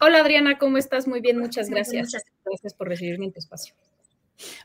[0.00, 1.08] Hola Adriana, ¿cómo estás?
[1.08, 2.12] Muy bien, muchas gracias.
[2.44, 3.74] Gracias por recibirme en tu espacio.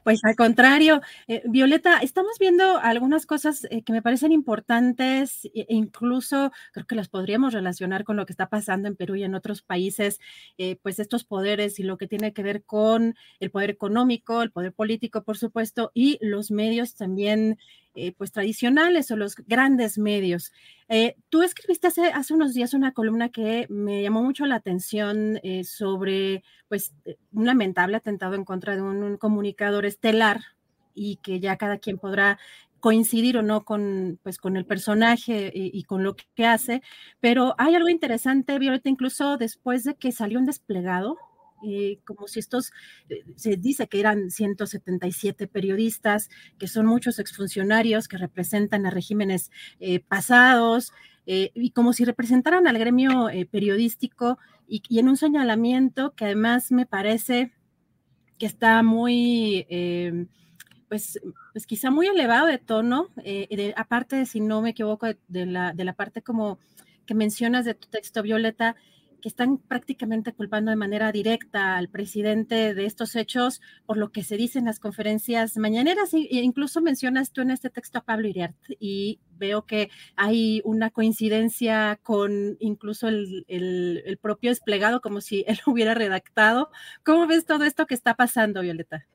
[0.04, 5.66] Pues al contrario, eh, Violeta, estamos viendo algunas cosas eh, que me parecen importantes e
[5.70, 9.36] incluso creo que las podríamos relacionar con lo que está pasando en Perú y en
[9.36, 10.20] otros países,
[10.58, 14.52] eh, pues estos poderes y lo que tiene que ver con el poder económico, el
[14.52, 17.58] poder político, por supuesto, y los medios también
[17.94, 20.54] eh, pues tradicionales o los grandes medios.
[20.88, 25.40] Eh, tú escribiste hace, hace unos días una columna que me llamó mucho la atención
[25.44, 26.94] eh, sobre pues
[27.34, 30.42] un lamentable atentado en contra de un, comunicador estelar
[30.96, 32.40] y que ya cada quien podrá
[32.80, 36.82] coincidir o no con, pues, con el personaje y, y, con lo que hace,
[37.20, 41.18] pero hay algo interesante, Violeta, incluso después de que salió un desplegado,
[41.68, 42.72] eh, como si estos,
[43.10, 49.52] eh, se dice que eran 177 periodistas, que son muchos exfuncionarios que representan a regímenes
[49.80, 50.92] eh, pasados,
[51.26, 56.26] eh, y como si representaran al gremio eh, periodístico, y, y, en un señalamiento que
[56.26, 57.52] además me parece
[58.40, 59.66] que está muy...
[59.70, 60.26] Eh,
[60.90, 61.20] pues,
[61.54, 65.72] pues, quizá muy elevado de tono, de, aparte, si no me equivoco, de, de, la,
[65.72, 66.60] de la parte como
[67.06, 68.76] que mencionas de tu texto, Violeta,
[69.22, 74.24] que están prácticamente culpando de manera directa al presidente de estos hechos por lo que
[74.24, 76.14] se dice en las conferencias mañaneras.
[76.14, 80.90] E incluso mencionas tú en este texto a Pablo Iriart y veo que hay una
[80.90, 86.70] coincidencia con incluso el, el, propio desplegado, como si él hubiera redactado.
[87.04, 89.08] ¿Cómo ves todo esto que está pasando, Violeta?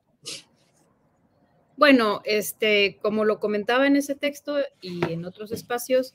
[1.77, 6.15] Bueno, este, como lo comentaba en ese texto y en otros espacios,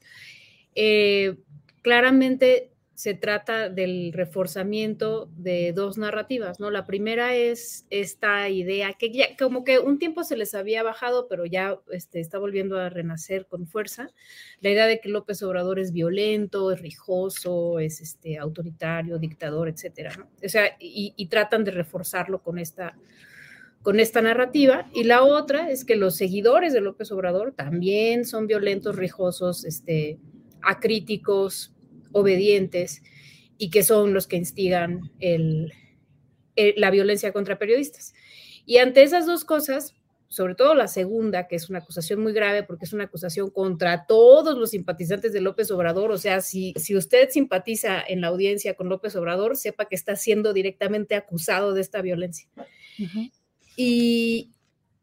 [0.74, 1.36] eh,
[1.84, 2.71] claramente
[3.02, 6.70] se trata del reforzamiento de dos narrativas, ¿no?
[6.70, 11.28] La primera es esta idea que ya como que un tiempo se les había bajado,
[11.28, 14.12] pero ya este, está volviendo a renacer con fuerza,
[14.60, 20.30] la idea de que López Obrador es violento, es rijoso, es este, autoritario, dictador, etcétera.
[20.46, 22.96] O sea, y, y tratan de reforzarlo con esta,
[23.82, 24.88] con esta narrativa.
[24.94, 30.20] Y la otra es que los seguidores de López Obrador también son violentos, rijosos, este,
[30.62, 31.74] acríticos,
[32.12, 33.02] obedientes
[33.58, 35.74] y que son los que instigan el,
[36.56, 38.14] el, la violencia contra periodistas.
[38.66, 39.96] Y ante esas dos cosas,
[40.28, 44.06] sobre todo la segunda, que es una acusación muy grave porque es una acusación contra
[44.06, 48.76] todos los simpatizantes de López Obrador, o sea, si, si usted simpatiza en la audiencia
[48.76, 52.48] con López Obrador, sepa que está siendo directamente acusado de esta violencia.
[52.98, 53.32] Uh -huh.
[53.76, 54.52] Y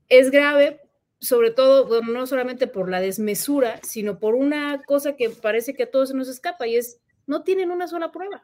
[0.09, 0.81] es grave
[1.21, 5.91] sobre todo, no solamente por la desmesura, sino por una cosa que parece que a
[5.91, 8.43] todos nos escapa y es, no tienen una sola prueba.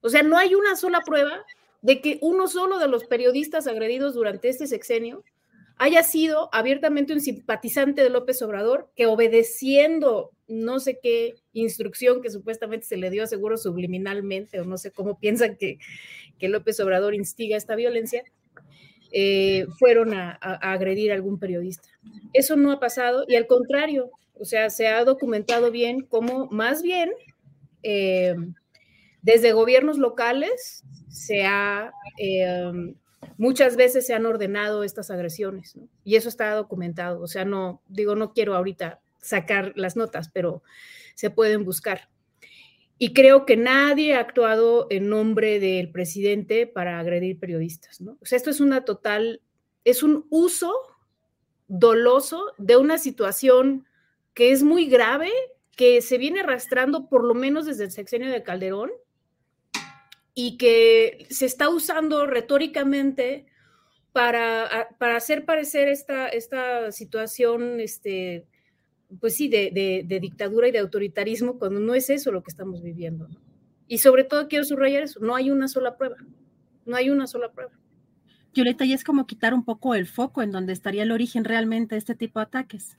[0.00, 1.44] O sea, no hay una sola prueba
[1.80, 5.24] de que uno solo de los periodistas agredidos durante este sexenio
[5.76, 12.30] haya sido abiertamente un simpatizante de López Obrador que obedeciendo no sé qué instrucción que
[12.30, 15.78] supuestamente se le dio, seguro subliminalmente, o no sé cómo piensan que,
[16.38, 18.22] que López Obrador instiga esta violencia,
[19.12, 21.88] eh, fueron a, agredir a algún periodista.
[22.32, 26.82] Eso no ha pasado y al contrario, o sea, se ha documentado bien cómo más
[26.82, 27.12] bien
[27.82, 28.34] eh,
[29.20, 32.72] desde gobiernos locales se ha, eh,
[33.36, 37.20] muchas veces se han ordenado estas agresiones y eso está documentado.
[37.20, 40.62] O sea, no, digo, no quiero ahorita sacar las notas, pero
[41.14, 42.08] se pueden buscar.
[43.02, 48.16] Y creo que nadie ha actuado en nombre del presidente para agredir periodistas, ¿no?
[48.20, 49.40] O sea, esto es una total,
[49.84, 50.72] es un uso
[51.66, 53.88] doloso de una situación
[54.34, 55.32] que es muy grave,
[55.76, 58.92] que se viene arrastrando por lo menos desde el sexenio de Calderón
[60.32, 63.46] y que se está usando retóricamente
[64.12, 68.46] para, para hacer parecer esta, esta situación, este,
[69.20, 72.82] pues sí, de, de, dictadura y de autoritarismo, cuando no es eso lo que estamos
[72.82, 73.28] viviendo.
[73.88, 76.16] Y sobre todo quiero subrayar eso, no hay una sola prueba,
[76.86, 77.72] no hay una sola prueba.
[78.54, 81.94] Violeta, y es como quitar un poco el foco en donde estaría el origen realmente
[81.94, 82.98] de este tipo de ataques.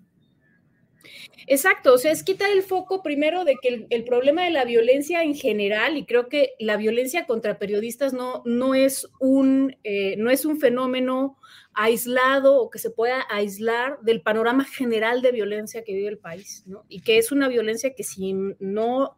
[1.47, 5.23] Exacto, o sea, es quitar el foco primero de que el, problema de la violencia
[5.23, 10.29] en general, y creo que la violencia contra periodistas no, no, es, un, eh, no
[10.29, 11.38] es un fenómeno
[11.73, 16.63] aislado o que se pueda aislar del panorama general de violencia que vive el país,
[16.65, 16.85] ¿no?
[16.88, 19.17] Y que es una violencia que si no,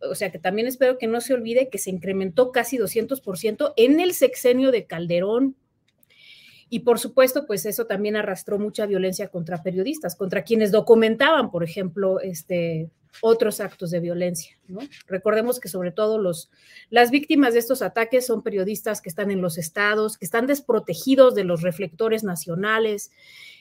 [0.00, 4.00] o sea, que también espero que no se olvide que se incrementó casi 200% en
[4.00, 5.56] el sexenio de Calderón,
[6.74, 11.62] y por supuesto, pues eso también arrastró mucha violencia contra periodistas, contra quienes documentaban, por
[11.62, 12.90] ejemplo, este,
[13.20, 14.58] otros actos de violencia.
[15.06, 16.50] Recordemos que sobre todo los,
[16.90, 21.36] las víctimas de estos ataques son periodistas que están en los estados, que están desprotegidos
[21.36, 23.12] de los reflectores nacionales,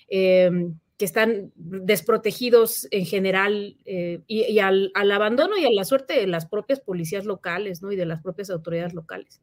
[0.07, 6.15] em, que están desprotegidos en general eh, y, al, al, abandono y a la suerte
[6.15, 7.91] de las propias policías locales ¿no?
[7.91, 9.39] y de las propias autoridades locales.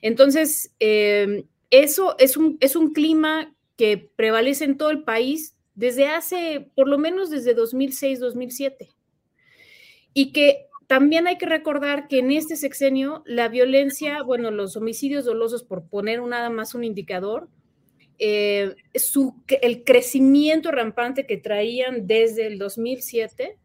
[0.00, 6.06] Entonces, eh, eso es un, es un clima que prevalece en todo el país desde
[6.06, 8.88] hace, por lo menos desde 2006-2007.
[10.12, 15.24] Y que también hay que recordar que en este sexenio la violencia, bueno, los homicidios
[15.24, 17.48] dolosos, por poner nada más un indicador,
[18.18, 18.74] eh,
[19.62, 23.56] el crecimiento rampante que traían desde el 2007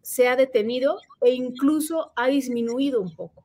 [0.00, 3.44] se ha detenido e incluso ha disminuido un poco.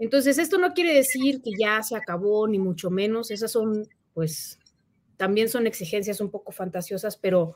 [0.00, 3.30] Entonces, esto no quiere decir que ya se acabó, ni mucho menos.
[3.30, 4.58] Esas son, pues,
[5.18, 7.54] también son exigencias un poco fantasiosas, pero,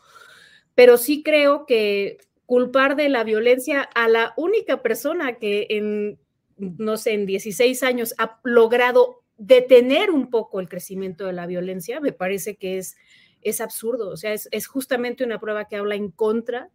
[0.75, 6.19] pero sí creo que culpar de la violencia a la única persona que en,
[6.59, 11.99] no sé, en 16 años ha logrado detener un poco el crecimiento de la violencia,
[11.99, 12.95] me parece que es,
[13.41, 14.11] es absurdo.
[14.11, 16.69] O sea, es, es justamente una prueba que habla en contra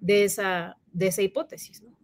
[0.00, 1.82] de esa, de esa hipótesis.
[1.82, 1.94] ¿no?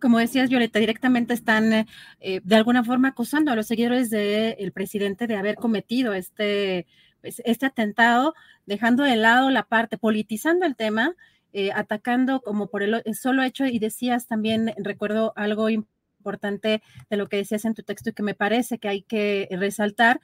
[0.00, 1.86] Como decías, Violeta, directamente están eh,
[2.20, 6.86] eh, de alguna forma acusando a los seguidores del presidente de haber cometido este,
[7.20, 8.34] pues, este atentado,
[8.66, 11.14] dejando de lado la parte, politizando el tema,
[11.52, 17.28] eh, atacando como por el, solo hecho, y decías también, recuerdo algo importante de lo
[17.28, 20.20] que decías en tu texto y que me parece que hay que resaltar,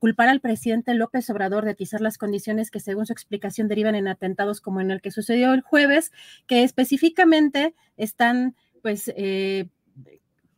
[0.00, 4.08] culpar al presidente López Obrador de atizar las condiciones que según su explicación derivan en
[4.08, 6.10] atentados como en el que sucedió el jueves,
[6.48, 8.56] que específicamente están
[8.86, 9.66] pues eh,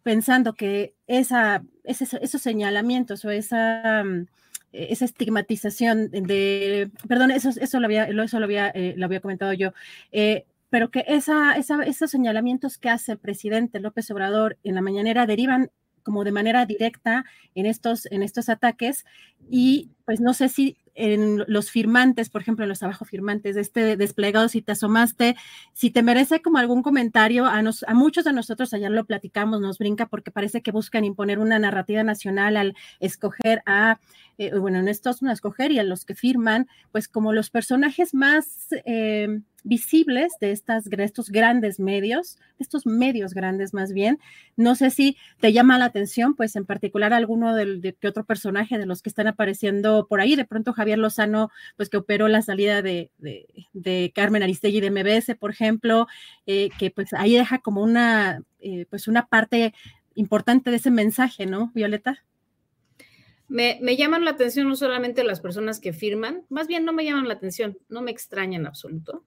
[0.03, 4.27] pensando que esa, esos señalamientos o esa, mm,
[4.71, 9.55] esa estigmatización de, perdón, eso, eso, lo, había, eso lo, había, eh, lo había comentado
[9.55, 9.73] yo,
[10.13, 15.25] eh, pero que esa, esos señalamientos que hace el presidente López Obrador en la mañanera
[15.25, 15.71] derivan
[16.03, 17.25] como de manera directa
[17.55, 19.07] en estos, en estos ataques
[19.49, 23.61] y pues no sé si en los firmantes, por ejemplo, en los abajo firmantes de
[23.61, 25.37] este desplegado, si te asomaste,
[25.73, 29.61] si te merece como algún comentario, a, nos, a muchos de nosotros allá lo platicamos,
[29.61, 34.01] nos brinca porque parece que buscan imponer una narrativa nacional al escoger a,
[34.39, 38.13] eh, bueno, en estos no escoger y a los que firman, pues como los personajes
[38.13, 44.19] más eh, visibles de, estas, estos grandes medios, estos medios grandes más bien.
[44.57, 48.87] No sé si te llama la atención, pues en particular alguno de, otro personaje de
[48.87, 52.83] los que están apareciendo por ahí, de pronto Javier Lozano, pues que operó la salida
[52.83, 56.07] de, de, Carmen Aristegui de MBS, por ejemplo,
[56.47, 59.75] eh, que pues ahí deja como una, eh, pues una parte
[60.15, 62.25] importante de ese mensaje, ¿no, Violeta?
[63.49, 67.05] Me, me, llaman la atención no solamente las personas que firman, más bien no me
[67.05, 69.25] llaman la atención, no me extrañan en absoluto.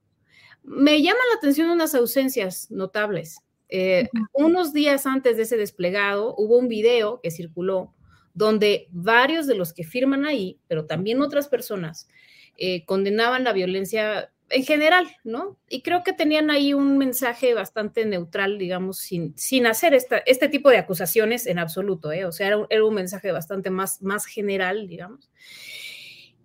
[0.62, 3.38] Me llaman la atención unas ausencias notables.
[3.68, 7.94] Eh, unos días antes de ese desplegado hubo un video que circuló
[8.34, 12.08] donde varios de los que firman ahí, pero también otras personas,
[12.56, 15.58] eh, condenaban la violencia en general, ¿no?
[15.68, 20.48] Y creo que tenían ahí un mensaje bastante neutral, digamos, sin, sin hacer esta, este
[20.48, 22.26] tipo de acusaciones en absoluto, ¿eh?
[22.26, 25.30] O sea, era, era un mensaje bastante más, más general, digamos.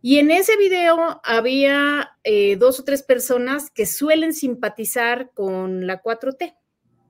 [0.08, 6.02] Y en ese video había eh, dos o tres personas que suelen simpatizar con la
[6.02, 6.56] 4T,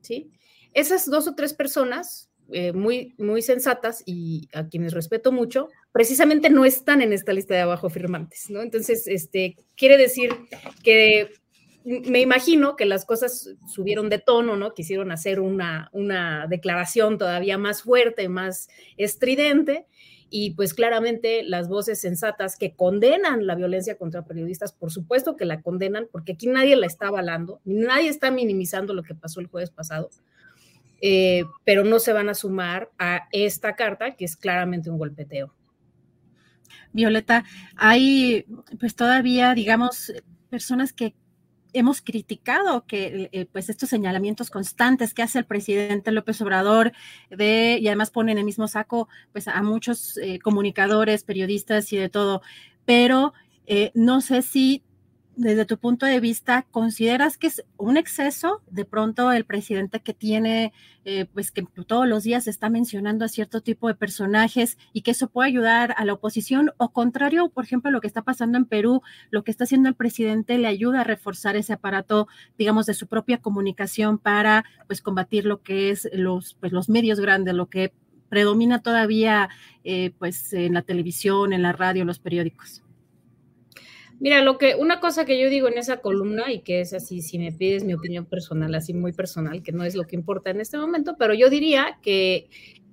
[0.02, 0.32] ¿sí?
[0.74, 6.50] Esas dos o tres personas, eh, muy, muy sensatas y a quienes respeto mucho, precisamente
[6.50, 8.64] no están en esta lista de abajo firmantes, ¿no?
[8.64, 10.32] Entonces, este, quiere decir
[10.84, 11.30] que
[11.86, 14.74] me imagino que las cosas subieron de tono, ¿no?
[14.74, 19.86] Quisieron hacer una, una declaración todavía más fuerte, más estridente,
[20.30, 25.46] y pues claramente las voces sensatas que condenan la violencia contra periodistas, por supuesto que
[25.46, 29.48] la condenan, porque aquí nadie la está avalando, nadie está minimizando lo que pasó el
[29.48, 30.10] jueves pasado.
[31.00, 35.54] eh, pero no se van a sumar a esta carta que es claramente un golpeteo.
[36.92, 37.44] Violeta,
[37.76, 38.46] hay
[38.80, 40.12] pues todavía, digamos,
[40.50, 41.14] personas que
[41.78, 46.92] hemos criticado que eh, pues estos señalamientos constantes que hace el presidente López Obrador
[47.30, 51.98] de y además pone en el mismo saco pues a muchos eh, comunicadores, periodistas y
[51.98, 52.42] de todo,
[52.86, 53.34] pero
[53.66, 54.84] eh, no sé si
[55.38, 60.16] desde tu punto de vista, ¿consideras que es un exceso de pronto el presidente que
[60.16, 60.74] tiene,
[61.06, 65.12] eh, pues que todos los días está mencionando a cierto tipo de personajes y que
[65.12, 66.72] eso puede ayudar a la oposición?
[66.78, 69.96] O contrario, por ejemplo, lo que está pasando en Perú, lo que está haciendo el
[69.96, 72.28] presidente le ayuda a reforzar ese aparato,
[72.58, 77.20] digamos, de su propia comunicación para, pues, combatir lo que es los, pues, los medios
[77.20, 77.94] grandes, lo que
[78.28, 79.50] predomina todavía,
[79.84, 82.82] eh, pues, en la televisión, en la radio, en los periódicos.
[84.20, 87.22] Mira, lo que, una cosa que yo digo en esa columna y que es así,
[87.22, 90.50] si me pides mi opinión personal, así muy personal, que no es lo que importa
[90.50, 92.50] en este momento, pero yo diría que,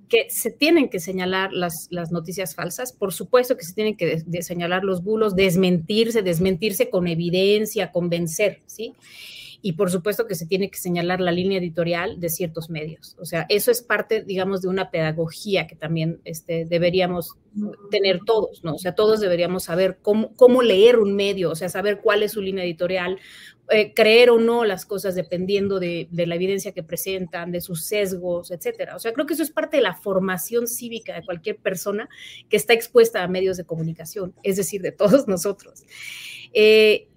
[0.07, 4.23] que se tienen que señalar las, las noticias falsas, por supuesto que se tienen que
[4.43, 8.93] señalar los bulos, desmentirse, desmentirse con evidencia, convencer, ¿sí?
[9.65, 13.15] Y por supuesto que se tiene que señalar la línea editorial de ciertos medios.
[13.19, 17.39] O sea, eso es parte, digamos, de una pedagogía que también este, deberíamos
[17.89, 18.75] tener todos, ¿no?
[18.75, 22.33] O sea, todos deberíamos saber cómo, cómo leer un medio, o sea, saber cuál es
[22.33, 23.17] su línea editorial,
[23.71, 27.85] eh, creer o no las cosas dependiendo de, de, la evidencia que presentan, de sus
[27.85, 28.95] sesgos, etcétera.
[28.95, 32.07] O sea, creo que eso es parte de la formación cívica de cualquier persona
[32.49, 35.85] que está expuesta a medios de comunicación, es decir, de todos nosotros.
[36.53, 37.07] Eh,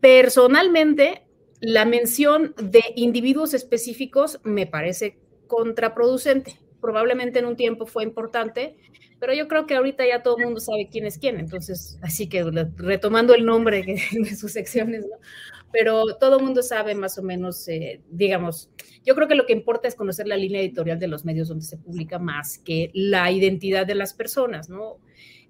[0.00, 1.24] personalmente,
[1.60, 6.58] la mención de individuos específicos me parece contraproducente.
[6.80, 8.76] Probablemente en un tiempo fue importante,
[9.18, 11.40] pero yo creo que ahorita ya todo el mundo sabe quién es quién.
[11.40, 12.44] Entonces, así que
[12.76, 15.16] retomando el nombre de sus secciones, ¿no?
[15.72, 18.70] pero todo el mundo sabe más o menos, eh, digamos,
[19.04, 21.64] yo creo que lo que importa es conocer la línea editorial de los medios donde
[21.64, 24.98] se publica más que la identidad de las personas, ¿no?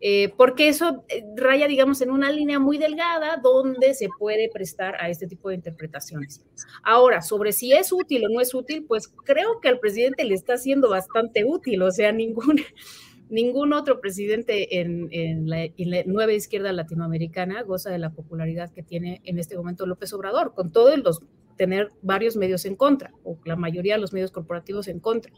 [0.00, 4.94] Eh, porque eso eh, raya, digamos, en una línea muy delgada donde se puede prestar
[5.00, 6.44] a este tipo de interpretaciones.
[6.84, 10.34] Ahora, sobre si es útil o no es útil, pues creo que al presidente le
[10.34, 12.60] está siendo bastante útil, o sea, ningún,
[13.28, 15.68] ningún otro presidente en, la,
[16.06, 20.70] nueva izquierda latinoamericana goza de la popularidad que tiene en este momento López Obrador, con
[20.70, 21.22] todos los
[21.56, 25.32] tener varios medios en contra, o la mayoría de los medios corporativos en contra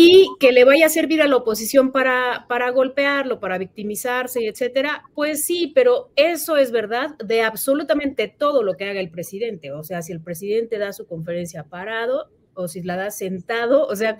[0.00, 5.02] y que le vaya a servir a la oposición para, para golpearlo, para victimizarse, etcétera,
[5.12, 9.72] pues sí, pero eso es verdad de absolutamente todo lo que haga el presidente.
[9.72, 13.96] O sea, si el presidente da su conferencia parado o si la da sentado, o
[13.96, 14.16] sea,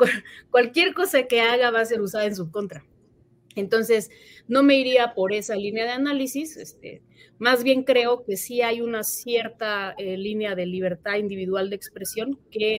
[0.50, 2.84] cualquier cosa que haga va a ser usada en su contra.
[3.54, 4.10] Entonces,
[4.48, 6.56] no me iría por esa línea de análisis.
[6.56, 7.02] Este,
[7.38, 12.40] más bien creo que sí hay una cierta eh, línea de libertad individual de expresión
[12.50, 12.78] que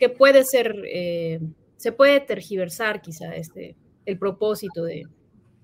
[0.00, 1.40] que puede ser, eh,
[1.76, 3.76] se puede tergiversar quizá este,
[4.06, 5.04] el propósito de,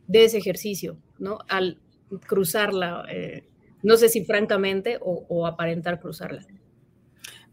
[0.06, 1.38] de ese ejercicio, ¿no?
[1.48, 1.80] Al
[2.28, 3.48] cruzarla, eh,
[3.82, 6.46] no sé si francamente o, o aparentar cruzarla.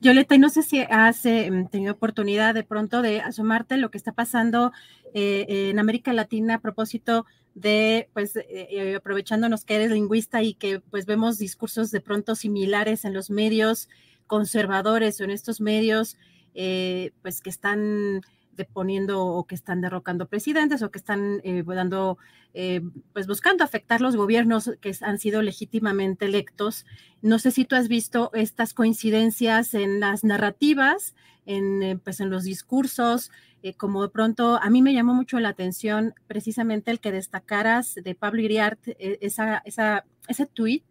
[0.02, 3.98] Violeta, y no sé si has eh, tenido oportunidad de pronto de asomarte lo que
[3.98, 4.74] está pasando
[5.13, 7.25] eh, en América Latina a propósito
[7.56, 13.06] de, pues, eh, aprovechándonos que eres lingüista y que pues vemos discursos de pronto similares
[13.06, 13.88] en los medios
[14.28, 16.18] conservadores o en estos medios
[16.53, 18.22] eh, pues que están
[18.55, 22.19] deponiendo o que están derrocando presidentes o que están eh, dando,
[22.53, 22.81] eh,
[23.12, 26.86] pues buscando afectar los gobiernos que han sido legítimamente electos.
[27.22, 32.43] No sé si tú has visto estas coincidencias en las narrativas, en, pues en los
[32.43, 33.31] discursos,
[33.77, 38.13] como de pronto a mí me llamó mucho la atención precisamente el que destacaras de
[38.13, 40.83] Pablo Iriart, esa, esa, ese tweet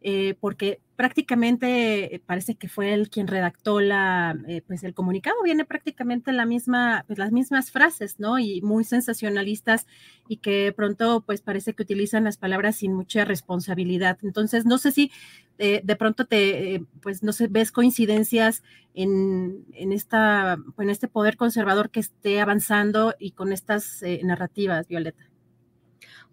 [0.00, 5.42] eh, porque prácticamente eh, parece que fue él quien redactó la, eh, pues el comunicado,
[5.42, 8.38] viene prácticamente la misma, pues las mismas frases, ¿no?
[8.38, 9.86] Y muy sensacionalistas
[10.28, 14.18] y que pronto pues parece que utilizan las palabras sin mucha responsabilidad.
[14.22, 15.10] Entonces, no sé si
[15.58, 18.62] de pronto te, pues no sé, ves coincidencias
[18.94, 25.27] en, en, esta, en este poder conservador que esté avanzando y con estas narrativas, Violeta.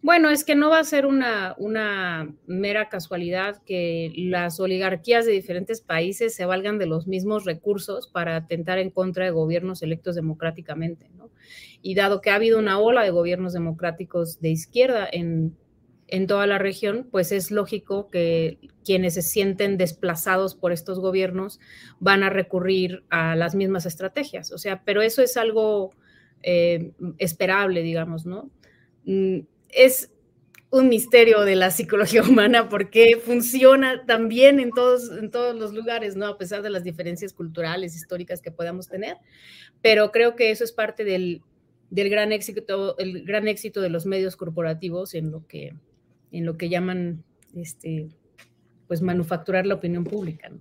[0.05, 1.55] Bueno, es que no va a ser una,
[2.45, 8.35] mera casualidad que las oligarquías de diferentes países se valgan de los mismos recursos para
[8.35, 11.31] atentar en contra de gobiernos electos democráticamente, ¿no?
[11.81, 15.57] Y dado que ha habido una ola de gobiernos democráticos de izquierda en,
[16.27, 21.59] toda la región, pues es lógico que quienes se sienten desplazados por estos gobiernos
[21.99, 24.51] van a recurrir a las mismas estrategias.
[24.51, 25.95] O sea, pero eso es algo
[26.43, 28.51] eh, esperable, digamos, ¿no?
[29.69, 30.11] Es
[30.71, 36.15] un misterio de la psicología humana porque funciona también en todos, en todos los lugares,
[36.15, 36.27] ¿no?
[36.27, 39.17] A pesar de las diferencias culturales, históricas que podamos tener.
[39.81, 41.41] Pero creo que eso es parte del,
[41.89, 45.73] del gran éxito, el gran éxito de los medios corporativos en lo que,
[46.31, 47.23] en lo que llaman,
[47.55, 48.09] este,
[48.87, 50.59] pues, manufacturar la opinión pública, ¿no?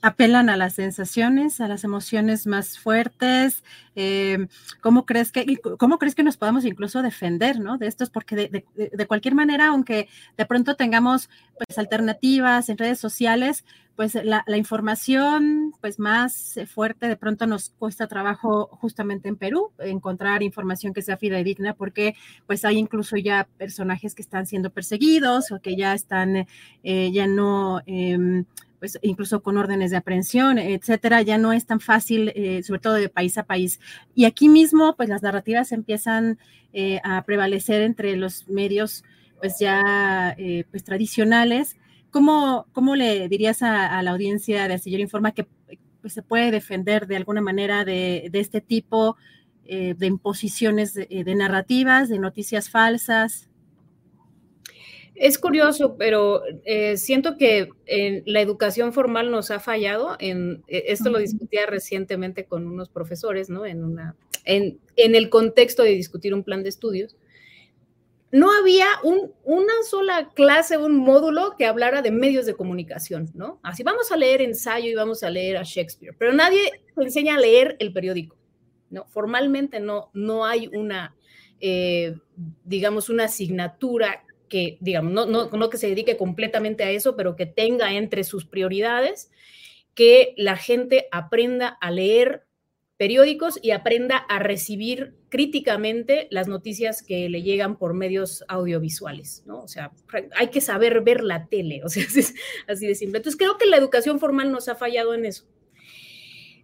[0.00, 3.64] Apelan a las sensaciones, a las emociones más fuertes.
[3.96, 4.46] Eh,
[4.80, 7.78] ¿cómo, crees que, ¿Cómo crees que nos podamos incluso defender ¿no?
[7.78, 8.10] de estos?
[8.10, 13.64] Porque de, cualquier manera, aunque de pronto tengamos pues, alternativas en redes sociales,
[13.96, 20.44] pues la, información pues más fuerte de pronto nos cuesta trabajo justamente en Perú encontrar
[20.44, 22.14] información que sea fidedigna porque
[22.46, 26.46] pues hay incluso ya personajes que están siendo perseguidos o que ya están
[26.84, 28.44] eh, ya no eh,
[28.78, 32.94] pues incluso con órdenes de aprehensión, etcétera, ya no es tan fácil, eh, sobre todo
[32.94, 33.80] de país a país.
[34.14, 36.38] Y aquí mismo, pues las narrativas empiezan
[36.72, 39.04] eh, a prevalecer entre los medios,
[39.38, 41.76] pues ya, eh, pues tradicionales.
[42.10, 45.46] ¿Cómo, ¿Cómo, le dirías a, la audiencia de Astillero Informa que
[46.00, 49.16] pues, se puede defender de alguna manera de, de este tipo
[49.66, 53.47] de imposiciones de narrativas, de noticias falsas?
[55.20, 60.16] Es curioso, pero eh, siento que en la educación formal nos ha fallado.
[60.20, 63.66] En, eh, esto lo discutía recientemente con unos profesores, ¿no?
[63.66, 67.16] En, una, en, en el contexto de discutir un plan de estudios.
[68.30, 73.58] No había un, una sola clase, un módulo que hablara de medios de comunicación, ¿no?
[73.64, 76.60] Así vamos a leer ensayo y vamos a leer a Shakespeare, pero nadie
[76.96, 78.36] enseña a leer el periódico,
[78.90, 79.06] ¿no?
[79.06, 81.16] Formalmente no, no hay una,
[81.58, 82.14] eh,
[82.64, 87.36] digamos, una asignatura que, digamos, no, no, no, que se dedique completamente a eso, pero
[87.36, 89.30] que tenga entre sus prioridades
[89.94, 92.46] que la gente aprenda a leer
[92.98, 99.62] periódicos y aprenda a recibir críticamente las noticias que le llegan por medios audiovisuales, ¿no?
[99.62, 99.92] O sea,
[100.36, 102.34] hay que saber ver la tele, o sea, es
[102.66, 103.18] así de simple.
[103.18, 105.44] Entonces, creo que la educación formal nos ha fallado en eso.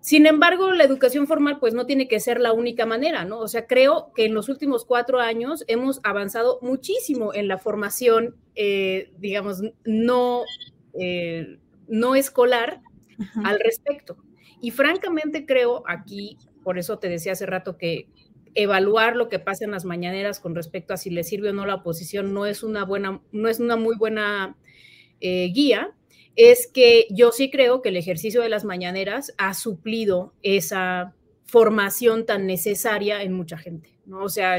[0.05, 3.39] Sin embargo, la educación formal pues no tiene que ser la única manera, ¿no?
[3.39, 8.37] O sea, creo que en los últimos cuatro años hemos avanzado muchísimo en la formación,
[8.55, 10.43] eh, digamos, no,
[11.01, 12.83] eh, no escolar
[13.45, 14.19] al respecto.
[14.61, 18.07] Y francamente creo aquí, por eso te decía hace rato que
[18.55, 21.65] evaluar lo que pasa en las mañaneras con respecto a si le sirve o no
[21.65, 24.55] la oposición no es una buena, no es una muy buena
[25.23, 25.95] eh, guía,
[26.37, 32.27] es que yo sí creo que el ejercicio de las mañaneras ha suplido esa formación
[32.27, 34.25] tan necesaria en mucha gente, ¿no?
[34.25, 34.59] O sea,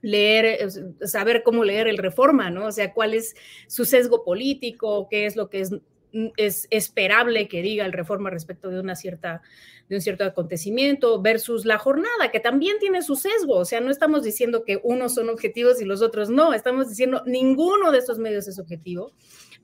[0.00, 0.70] leer,
[1.02, 2.66] saber cómo leer el reforma, ¿no?
[2.66, 3.34] O sea, cuál es
[3.66, 5.72] su sesgo político, qué es lo que es,
[6.36, 9.42] es esperable que diga el reforma respecto de una cierta
[9.90, 13.56] de un cierto acontecimiento versus la jornada, que también tiene su sesgo.
[13.56, 17.24] O sea, no estamos diciendo que unos son objetivos y los otros no, estamos diciendo
[17.26, 19.12] ninguno de estos medios es objetivo,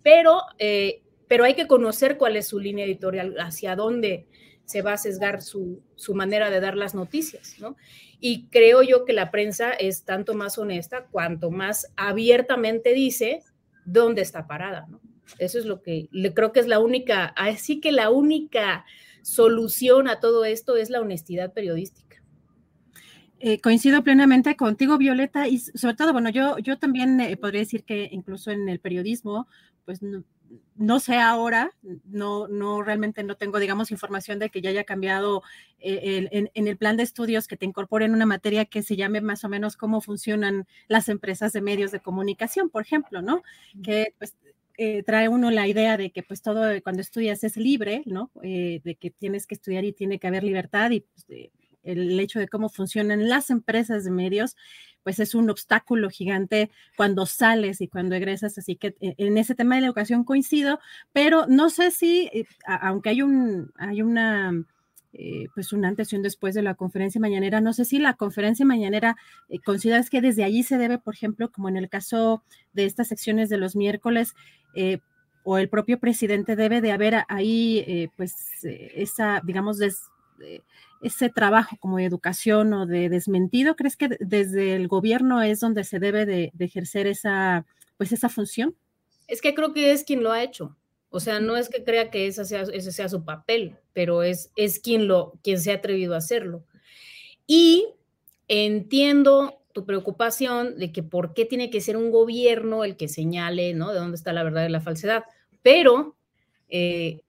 [0.03, 4.27] pero eh, pero hay que conocer cuál es su línea editorial, hacia dónde
[4.65, 5.83] se va a sesgar su,
[6.15, 7.77] manera de dar las noticias, ¿no?
[8.21, 13.43] Y creo yo que la prensa es tanto más honesta cuanto más abiertamente dice
[13.85, 15.01] dónde está parada, ¿no?
[15.39, 18.85] Eso es lo que le creo que es la única, así que la única
[19.23, 22.23] solución a todo esto es la honestidad periodística.
[23.39, 27.85] Eh, coincido plenamente contigo, Violeta, y sobre todo, bueno, yo, yo también eh, podría decir
[27.85, 29.47] que incluso en el periodismo,
[29.85, 30.25] pues no
[31.01, 31.71] sé ahora,
[32.05, 35.43] no, no realmente no tengo, digamos, información de que ya haya cambiado
[35.79, 39.45] eh, en, el plan de estudios que te incorporen una materia que se llame más
[39.45, 43.43] o menos cómo funcionan las empresas de medios de comunicación, por ejemplo, ¿no?
[43.83, 44.37] Que pues
[44.79, 48.31] eh, trae uno la idea de que pues todo cuando estudias es libre, ¿no?
[48.43, 51.27] Eh, de que tienes que estudiar y tiene que haber libertad y pues,
[51.83, 54.57] el hecho de cómo funcionan las empresas de medios,
[55.07, 58.59] pues es un obstáculo gigante cuando sales y cuando egresas.
[58.59, 60.81] Así que eh, en ese tema de la educación coincido,
[61.13, 64.65] pero no sé si, eh, aunque hay un, hay una
[65.13, 67.61] eh, pues un antes y un después de la conferencia mañanera.
[67.61, 69.17] No sé si la conferencia mañanera
[69.65, 72.43] consideras que desde allí se debe, por ejemplo, como en el caso
[72.73, 74.35] de estas secciones de los miércoles,
[75.45, 79.79] o el propio presidente debe de haber ahí, pues, esa, digamos,
[81.03, 83.77] ese trabajo como de educación o de desmentido.
[83.77, 88.75] ¿Crees que desde el gobierno es donde se debe de, ejercer esa, pues, esa función?
[89.29, 90.77] Es que creo que es quien lo ha hecho.
[91.11, 94.51] O sea, no es que crea que ese sea, ese sea su papel, pero es,
[94.57, 96.65] es quien, lo, quien se ha atrevido a hacerlo.
[97.47, 97.87] Y
[98.49, 103.75] entiendo tu preocupación de que por qué tiene que ser un gobierno el que señale,
[103.75, 103.93] ¿no?
[103.93, 105.25] De dónde está la verdad y la falsedad.
[105.63, 106.17] Pero
[106.69, 107.21] eh,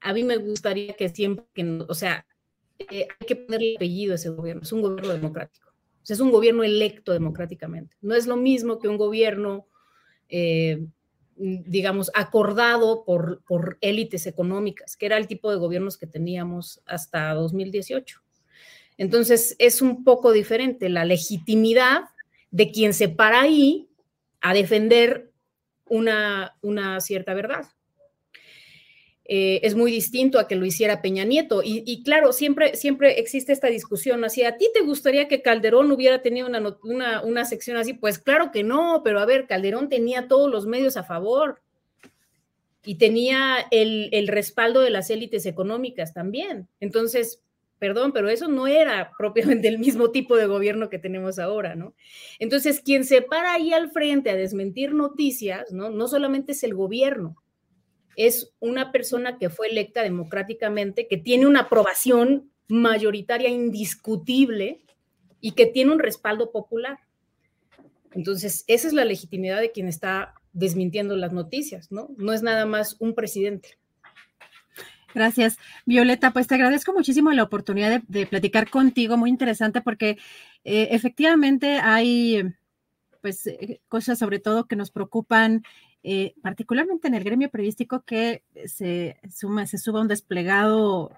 [0.00, 2.26] a mí me gustaría que siempre, que, o sea,
[2.90, 4.62] eh, hay que ponerle apellido a ese gobierno.
[4.62, 5.70] Es un gobierno democrático.
[6.08, 7.96] Es un gobierno electo democráticamente.
[8.00, 9.68] No es lo mismo que un gobierno
[10.28, 10.86] eh,
[11.40, 18.20] digamos, acordado por, élites económicas, que era el tipo de gobiernos que teníamos hasta 2018.
[18.98, 22.02] Entonces, es un poco diferente la legitimidad
[22.50, 23.88] de quien se para ahí
[24.42, 25.32] a defender
[25.86, 26.52] una
[27.00, 27.64] cierta verdad.
[29.32, 31.62] Eh, es muy distinto a que lo hiciera Peña Nieto.
[31.64, 36.20] Y, claro, siempre, siempre existe esta discusión así, ¿a ti te gustaría que Calderón hubiera
[36.20, 37.94] tenido una, una, sección así?
[37.94, 41.60] Pues claro que no, pero a ver, Calderón tenía todos los medios a favor
[42.84, 46.66] y tenía el, el respaldo de las élites económicas también.
[46.80, 47.40] Entonces,
[47.78, 51.94] perdón, pero eso no era propiamente el mismo tipo de gobierno que tenemos ahora, ¿no?
[52.40, 55.88] Entonces, quien se para ahí al frente a desmentir noticias, ¿no?
[55.88, 57.39] No solamente es el gobierno,
[58.16, 64.80] es una persona que fue electa democráticamente, que tiene una aprobación mayoritaria indiscutible
[65.40, 66.98] y que tiene un respaldo popular.
[68.12, 72.10] Entonces, esa es la legitimidad de quien está desmintiendo las noticias, ¿no?
[72.16, 73.78] No es nada más un presidente.
[75.14, 76.32] Gracias, Violeta.
[76.32, 80.18] Pues te agradezco muchísimo la oportunidad de, platicar contigo, muy interesante porque
[80.64, 82.54] eh, efectivamente hay
[83.20, 85.62] pues eh, cosas sobre todo que nos preocupan
[86.02, 91.12] eh, particularmente en el gremio periodístico, que se, suma, se suba un desplegado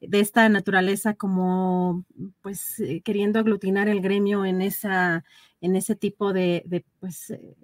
[0.00, 2.04] de esta naturaleza como
[2.40, 5.24] pues eh, queriendo aglutinar el gremio en esa
[5.60, 7.56] en ese tipo de, de pues eh,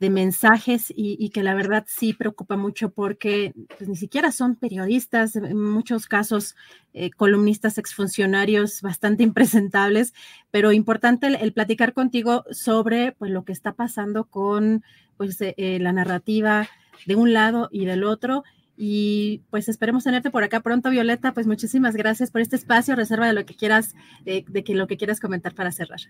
[0.00, 5.36] de mensajes y, que la verdad sí preocupa mucho porque pues, ni siquiera son periodistas,
[5.36, 6.56] en muchos casos
[6.94, 10.14] eh, columnistas exfuncionarios bastante impresentables,
[10.50, 14.82] pero importante el, platicar contigo sobre pues, lo que está pasando con
[15.18, 16.66] pues, eh, eh, la narrativa
[17.06, 18.42] de un lado y del otro.
[18.82, 21.34] Y pues esperemos tenerte por acá pronto, Violeta.
[21.34, 22.96] Pues muchísimas gracias por este espacio.
[22.96, 26.00] Reserva de lo que quieras, de que lo que quieras comentar para cerrar.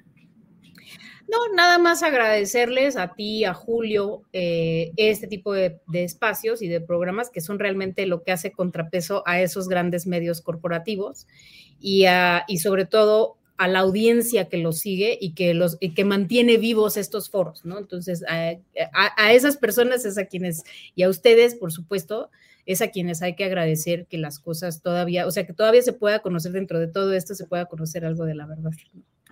[1.29, 6.81] No, nada más agradecerles a ti, a Julio, eh, este tipo de, espacios y de
[6.81, 11.27] programas que son realmente lo que hace contrapeso a esos grandes medios corporativos
[11.81, 12.05] y,
[12.49, 16.97] y sobre todo a la audiencia que los sigue y que, los, que mantiene vivos
[16.97, 17.79] estos foros, ¿no?
[17.79, 18.55] Entonces, a,
[18.93, 22.31] a, esas personas es a quienes, y a ustedes, por supuesto,
[22.65, 25.93] es a quienes hay que agradecer que las cosas todavía, o sea, que todavía se
[25.93, 28.71] pueda conocer dentro de todo esto, se pueda conocer algo de la verdad.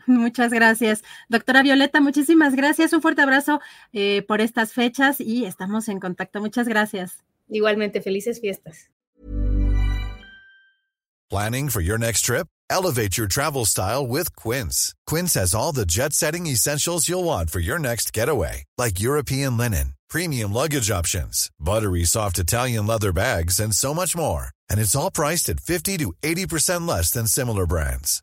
[0.17, 1.05] Muchas gracias.
[1.29, 2.93] Doctora Violeta, muchísimas gracias.
[2.93, 3.61] Un fuerte abrazo
[3.93, 6.41] eh, por estas fechas y estamos en contacto.
[6.41, 7.25] Muchas gracias.
[7.49, 8.91] Igualmente, felices fiestas.
[11.31, 12.47] Planning for your next trip?
[12.71, 14.95] Elevate your travel style with Quince.
[15.07, 19.57] Quince has all the jet setting essentials you'll want for your next getaway, like European
[19.59, 24.49] linen, premium luggage options, buttery soft Italian leather bags, and so much more.
[24.71, 28.23] And it's all priced at 50 to 80% less than similar brands.